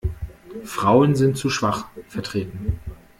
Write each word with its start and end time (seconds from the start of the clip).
Frauen 0.63 1.15
sind 1.15 1.37
zu 1.37 1.51
schwach 1.51 1.85
vertreten. 2.07 2.79